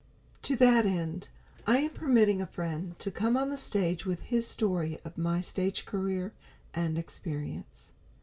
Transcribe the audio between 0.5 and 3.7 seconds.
that end, I am permitting a friend to come on the